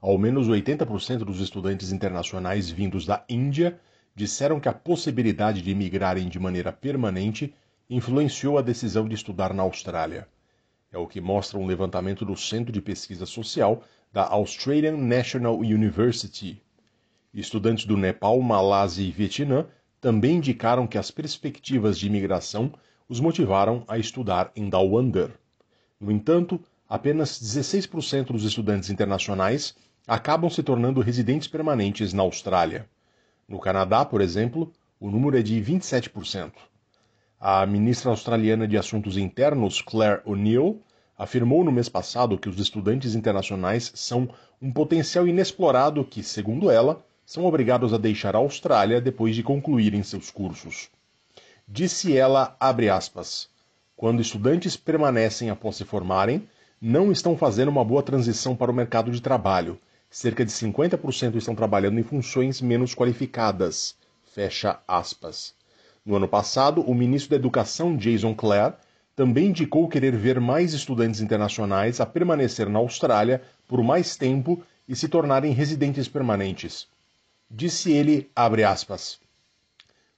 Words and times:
ao 0.00 0.16
menos 0.16 0.48
80% 0.48 1.18
dos 1.18 1.40
estudantes 1.40 1.92
internacionais 1.92 2.70
vindos 2.70 3.04
da 3.04 3.22
Índia 3.28 3.78
disseram 4.14 4.58
que 4.58 4.68
a 4.68 4.72
possibilidade 4.72 5.60
de 5.60 5.70
imigrarem 5.70 6.28
de 6.28 6.38
maneira 6.38 6.72
permanente 6.72 7.54
influenciou 7.88 8.56
a 8.56 8.62
decisão 8.62 9.06
de 9.06 9.14
estudar 9.14 9.52
na 9.52 9.62
Austrália. 9.62 10.26
É 10.90 10.96
o 10.96 11.06
que 11.06 11.20
mostra 11.20 11.58
um 11.58 11.66
levantamento 11.66 12.24
do 12.24 12.36
Centro 12.36 12.72
de 12.72 12.80
Pesquisa 12.80 13.26
Social 13.26 13.82
da 14.12 14.26
Australian 14.26 14.96
National 14.96 15.58
University. 15.58 16.62
Estudantes 17.32 17.84
do 17.84 17.96
Nepal, 17.96 18.40
Malásia 18.40 19.04
e 19.04 19.10
Vietnã 19.10 19.66
também 20.00 20.36
indicaram 20.36 20.86
que 20.86 20.98
as 20.98 21.10
perspectivas 21.10 21.98
de 21.98 22.06
imigração 22.06 22.72
os 23.08 23.20
motivaram 23.20 23.84
a 23.86 23.98
estudar 23.98 24.50
em 24.56 24.68
Down 24.68 25.12
No 26.00 26.10
entanto, 26.10 26.60
apenas 26.88 27.40
16% 27.40 28.32
dos 28.32 28.44
estudantes 28.44 28.88
internacionais 28.88 29.74
acabam 30.10 30.50
se 30.50 30.60
tornando 30.60 31.00
residentes 31.00 31.46
permanentes 31.46 32.12
na 32.12 32.24
Austrália. 32.24 32.84
No 33.48 33.60
Canadá, 33.60 34.04
por 34.04 34.20
exemplo, 34.20 34.72
o 34.98 35.08
número 35.08 35.38
é 35.38 35.42
de 35.42 35.62
27%. 35.62 36.50
A 37.38 37.64
ministra 37.64 38.10
australiana 38.10 38.66
de 38.66 38.76
Assuntos 38.76 39.16
Internos, 39.16 39.80
Claire 39.80 40.20
O'Neill, 40.24 40.82
afirmou 41.16 41.62
no 41.62 41.70
mês 41.70 41.88
passado 41.88 42.36
que 42.36 42.48
os 42.48 42.58
estudantes 42.58 43.14
internacionais 43.14 43.92
são 43.94 44.28
um 44.60 44.72
potencial 44.72 45.28
inexplorado 45.28 46.04
que, 46.04 46.24
segundo 46.24 46.72
ela, 46.72 47.04
são 47.24 47.44
obrigados 47.44 47.94
a 47.94 47.96
deixar 47.96 48.34
a 48.34 48.40
Austrália 48.40 49.00
depois 49.00 49.36
de 49.36 49.44
concluírem 49.44 50.02
seus 50.02 50.28
cursos. 50.28 50.90
Disse 51.68 52.16
ela, 52.16 52.56
aspas, 52.58 53.48
quando 53.96 54.20
estudantes 54.20 54.76
permanecem 54.76 55.50
após 55.50 55.76
se 55.76 55.84
formarem, 55.84 56.48
não 56.80 57.12
estão 57.12 57.36
fazendo 57.36 57.68
uma 57.68 57.84
boa 57.84 58.02
transição 58.02 58.56
para 58.56 58.72
o 58.72 58.74
mercado 58.74 59.12
de 59.12 59.22
trabalho 59.22 59.78
cerca 60.10 60.44
de 60.44 60.50
50% 60.50 61.36
estão 61.36 61.54
trabalhando 61.54 62.00
em 62.00 62.02
funções 62.02 62.60
menos 62.60 62.94
qualificadas. 62.94 63.94
Fecha 64.24 64.80
aspas. 64.86 65.54
No 66.04 66.16
ano 66.16 66.26
passado, 66.26 66.80
o 66.82 66.94
ministro 66.94 67.30
da 67.30 67.36
Educação, 67.36 67.96
Jason 67.96 68.34
Clare, 68.34 68.74
também 69.14 69.46
indicou 69.46 69.88
querer 69.88 70.16
ver 70.16 70.40
mais 70.40 70.72
estudantes 70.72 71.20
internacionais 71.20 72.00
a 72.00 72.06
permanecer 72.06 72.68
na 72.68 72.80
Austrália 72.80 73.40
por 73.68 73.82
mais 73.82 74.16
tempo 74.16 74.62
e 74.88 74.96
se 74.96 75.08
tornarem 75.08 75.52
residentes 75.52 76.08
permanentes. 76.08 76.88
Disse 77.48 77.92
ele, 77.92 78.30
abre 78.34 78.64
aspas, 78.64 79.20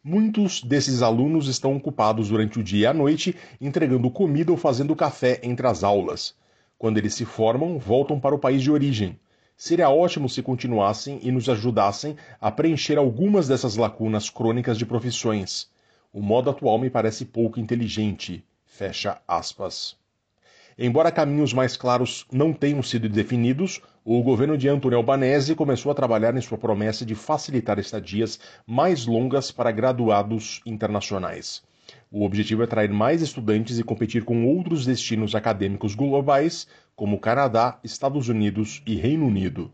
Muitos 0.05 0.63
desses 0.63 1.01
alunos 1.01 1.47
estão 1.47 1.77
ocupados 1.77 2.29
durante 2.29 2.59
o 2.59 2.63
dia 2.63 2.81
e 2.81 2.87
a 2.87 2.93
noite 2.93 3.37
entregando 3.61 4.11
comida 4.11 4.51
ou 4.51 4.59
fazendo 4.59 4.97
café 4.97 5.39
entre 5.45 5.65
as 5.65 5.85
aulas. 5.85 6.35
Quando 6.77 6.99
eles 6.99 7.15
se 7.15 7.25
formam, 7.25 7.79
voltam 7.79 8.19
para 8.19 8.35
o 8.35 8.39
país 8.39 8.61
de 8.61 8.71
origem. 8.71 9.17
Seria 9.65 9.89
ótimo 9.89 10.29
se 10.29 10.43
continuassem 10.43 11.21
e 11.23 11.31
nos 11.31 11.49
ajudassem 11.49 12.17
a 12.41 12.51
preencher 12.51 12.99
algumas 12.99 13.47
dessas 13.47 13.77
lacunas 13.77 14.29
crônicas 14.29 14.77
de 14.77 14.85
profissões. 14.85 15.71
O 16.13 16.21
modo 16.21 16.51
atual 16.51 16.81
me 16.81 16.91
parece 16.91 17.25
pouco 17.25 17.61
inteligente. 17.61 18.45
Fecha 18.67 19.23
aspas. 19.29 19.97
Embora 20.77 21.13
caminhos 21.13 21.53
mais 21.53 21.77
claros 21.77 22.27
não 22.33 22.53
tenham 22.53 22.83
sido 22.83 23.09
definidos, 23.09 23.81
o 24.05 24.21
governo 24.21 24.59
de 24.59 24.69
Antônio 24.69 24.99
Albanese 24.99 25.55
começou 25.55 25.93
a 25.93 25.95
trabalhar 25.95 26.37
em 26.37 26.41
sua 26.41 26.59
promessa 26.59 27.07
de 27.07 27.15
facilitar 27.15 27.79
estadias 27.79 28.41
mais 28.67 29.07
longas 29.07 29.53
para 29.53 29.71
graduados 29.71 30.61
internacionais. 30.67 31.63
O 32.15 32.27
objetivo 32.27 32.61
é 32.61 32.67
atrair 32.67 32.93
mais 32.93 33.23
estudantes 33.23 33.79
e 33.79 33.83
competir 33.83 34.23
com 34.23 34.45
outros 34.45 34.85
destinos 34.85 35.35
acadêmicos 35.35 35.95
globais, 35.95 36.69
como 36.95 37.19
Canadá, 37.19 37.81
Estados 37.83 38.29
Unidos 38.29 38.83
e 38.87 38.97
Reino 38.97 39.27
Unido. 39.27 39.73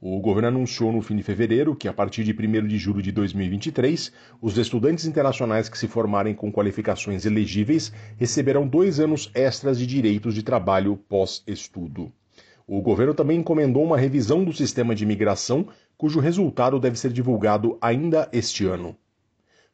O 0.00 0.20
governo 0.20 0.46
anunciou 0.46 0.92
no 0.92 1.02
fim 1.02 1.16
de 1.16 1.24
fevereiro 1.24 1.74
que, 1.74 1.88
a 1.88 1.92
partir 1.92 2.22
de 2.22 2.32
1 2.32 2.68
de 2.68 2.78
julho 2.78 3.02
de 3.02 3.10
2023, 3.10 4.12
os 4.40 4.56
estudantes 4.56 5.04
internacionais 5.04 5.68
que 5.68 5.76
se 5.76 5.88
formarem 5.88 6.32
com 6.32 6.52
qualificações 6.52 7.26
elegíveis 7.26 7.92
receberão 8.16 8.68
dois 8.68 9.00
anos 9.00 9.28
extras 9.34 9.76
de 9.76 9.84
direitos 9.84 10.32
de 10.32 10.44
trabalho 10.44 10.96
pós-estudo. 11.08 12.12
O 12.68 12.80
governo 12.82 13.14
também 13.14 13.40
encomendou 13.40 13.82
uma 13.82 13.98
revisão 13.98 14.44
do 14.44 14.52
sistema 14.52 14.94
de 14.94 15.02
imigração, 15.02 15.66
cujo 15.98 16.20
resultado 16.20 16.78
deve 16.78 16.96
ser 16.96 17.12
divulgado 17.12 17.76
ainda 17.80 18.28
este 18.32 18.64
ano. 18.64 18.96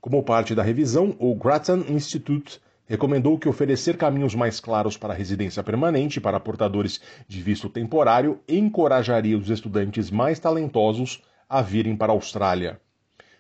Como 0.01 0.23
parte 0.23 0.55
da 0.55 0.63
revisão, 0.63 1.15
o 1.19 1.35
Grattan 1.35 1.85
Institute 1.91 2.59
recomendou 2.87 3.39
que 3.39 3.49
oferecer 3.49 3.99
caminhos 3.99 4.35
mais 4.35 4.59
claros 4.59 4.97
para 4.97 5.13
a 5.13 5.17
residência 5.17 5.63
permanente 5.63 6.19
para 6.19 6.41
portadores 6.41 7.03
de 7.29 7.43
visto 7.43 7.69
temporário 7.69 8.41
encorajaria 8.49 9.37
os 9.37 9.51
estudantes 9.51 10.11
mais 10.11 10.39
talentosos 10.39 11.23
a 11.47 11.61
virem 11.61 11.95
para 11.95 12.13
a 12.13 12.15
Austrália. 12.15 12.81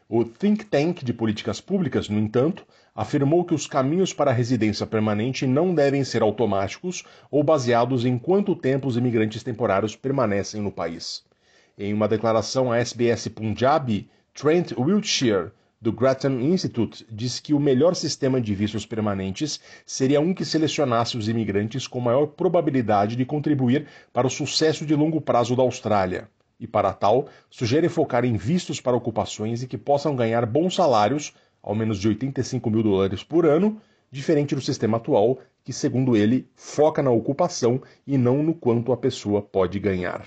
O 0.06 0.22
Think 0.22 0.66
Tank 0.66 1.02
de 1.02 1.14
Políticas 1.14 1.62
Públicas, 1.62 2.10
no 2.10 2.18
entanto, 2.18 2.66
afirmou 2.94 3.42
que 3.42 3.54
os 3.54 3.66
caminhos 3.66 4.12
para 4.12 4.30
a 4.30 4.34
residência 4.34 4.86
permanente 4.86 5.46
não 5.46 5.74
devem 5.74 6.04
ser 6.04 6.20
automáticos 6.20 7.04
ou 7.30 7.42
baseados 7.42 8.04
em 8.04 8.18
quanto 8.18 8.54
tempo 8.54 8.86
os 8.86 8.98
imigrantes 8.98 9.42
temporários 9.42 9.96
permanecem 9.96 10.60
no 10.60 10.70
país. 10.70 11.24
Em 11.78 11.94
uma 11.94 12.06
declaração 12.06 12.70
à 12.70 12.76
SBS 12.76 13.28
Punjabi, 13.28 14.10
Trent 14.34 14.72
Wiltshire, 14.76 15.52
do 15.82 15.90
Grattan 15.90 16.42
Institute 16.42 17.06
diz 17.10 17.40
que 17.40 17.54
o 17.54 17.58
melhor 17.58 17.94
sistema 17.94 18.38
de 18.38 18.54
vistos 18.54 18.84
permanentes 18.84 19.58
seria 19.86 20.20
um 20.20 20.34
que 20.34 20.44
selecionasse 20.44 21.16
os 21.16 21.26
imigrantes 21.26 21.86
com 21.86 21.98
maior 22.00 22.26
probabilidade 22.26 23.16
de 23.16 23.24
contribuir 23.24 23.86
para 24.12 24.26
o 24.26 24.30
sucesso 24.30 24.84
de 24.84 24.94
longo 24.94 25.22
prazo 25.22 25.56
da 25.56 25.62
Austrália. 25.62 26.28
E 26.58 26.66
para 26.66 26.92
tal, 26.92 27.28
sugere 27.48 27.88
focar 27.88 28.26
em 28.26 28.36
vistos 28.36 28.78
para 28.78 28.94
ocupações 28.94 29.62
e 29.62 29.66
que 29.66 29.78
possam 29.78 30.14
ganhar 30.14 30.44
bons 30.44 30.74
salários, 30.74 31.32
ao 31.62 31.74
menos 31.74 31.98
de 31.98 32.08
85 32.08 32.70
mil 32.70 32.82
dólares 32.82 33.24
por 33.24 33.46
ano, 33.46 33.80
diferente 34.10 34.54
do 34.54 34.60
sistema 34.60 34.98
atual, 34.98 35.38
que, 35.64 35.72
segundo 35.72 36.14
ele, 36.14 36.46
foca 36.54 37.02
na 37.02 37.10
ocupação 37.10 37.80
e 38.06 38.18
não 38.18 38.42
no 38.42 38.52
quanto 38.52 38.92
a 38.92 38.98
pessoa 38.98 39.40
pode 39.40 39.78
ganhar. 39.78 40.26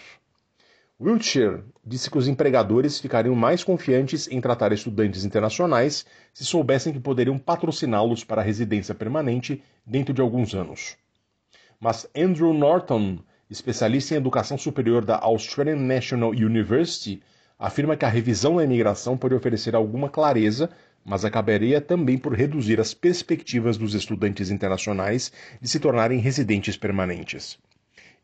Wiltshire 1.02 1.64
disse 1.84 2.09
que 2.09 2.18
os 2.18 2.28
empregadores 2.28 3.00
ficariam 3.00 3.36
mais 3.36 3.64
confiantes 3.64 4.28
em 4.30 4.40
tratar 4.40 4.72
estudantes 4.72 5.26
internacionais 5.26 6.06
se 6.31 6.46
soubessem 6.46 6.94
que 6.94 7.00
poderiam 7.00 7.38
patrociná-los 7.38 8.24
para 8.24 8.44
residência 8.44 8.94
permanente 8.94 9.62
dentro 9.86 10.14
de 10.14 10.22
alguns 10.22 10.53
anos. 10.53 10.96
Mas 11.80 12.08
Andrew 12.16 12.53
Norton, 12.53 13.20
especialista 13.50 14.14
em 14.14 14.18
educação 14.18 14.58
superior 14.58 15.03
da 15.03 15.18
Australian 15.18 15.78
National 15.78 16.30
University, 16.30 17.22
afirma 17.58 17.98
que 17.98 18.06
a 18.06 18.09
revisão 18.09 18.58
da 18.58 18.64
imigração 18.64 19.18
pode 19.18 19.34
oferecer 19.34 19.76
alguma 19.76 20.09
clareza, 20.09 20.70
mas 21.03 21.26
acabaria 21.26 21.82
também 21.82 22.18
por 22.18 22.34
reduzir 22.34 22.80
as 22.80 22.94
perspectivas 22.94 23.78
dos 23.78 23.94
estudantes 23.96 24.52
internacionais 24.52 25.32
de 25.59 25.68
se 25.68 25.80
tornarem 25.80 26.20
residentes 26.20 26.78
permanentes. 26.78 27.59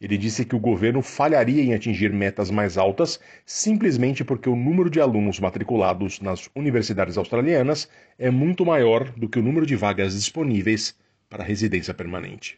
Ele 0.02 0.18
disse 0.18 0.46
que 0.46 0.56
o 0.56 0.60
governo 0.60 1.02
falharia 1.02 1.62
em 1.62 1.74
atingir 1.74 2.14
metas 2.14 2.50
mais 2.50 2.78
altas 2.78 3.20
simplesmente 3.46 4.24
porque 4.24 4.48
o 4.48 4.56
número 4.56 4.90
de 4.90 5.02
alunos 5.02 5.40
matriculados 5.40 6.22
nas 6.22 6.50
universidades 6.56 7.18
australianas 7.18 7.90
é 8.18 8.32
muito 8.32 8.66
maior 8.66 9.12
do 9.12 9.28
que 9.28 9.40
o 9.40 9.44
número 9.44 9.66
de 9.66 9.76
vagas 9.76 10.14
disponíveis 10.14 10.96
para 11.30 11.44
residência 11.44 11.94
permanente. 11.94 12.58